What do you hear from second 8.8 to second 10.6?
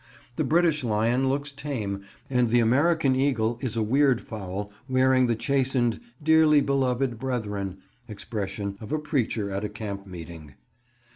of a preacher at a camp meeting.